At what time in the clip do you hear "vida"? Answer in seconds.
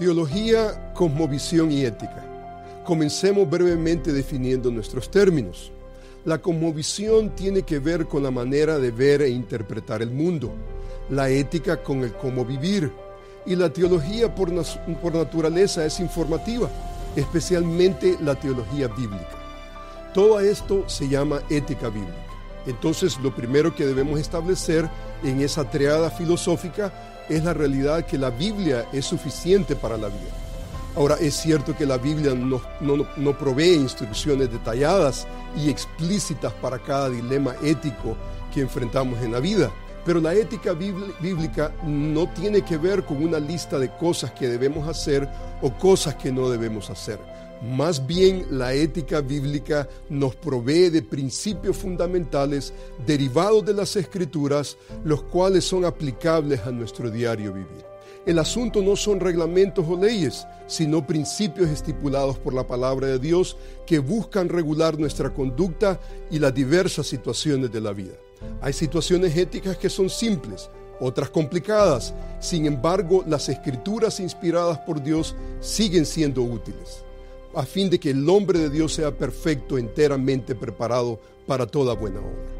30.08-30.30, 39.38-39.70, 67.92-68.14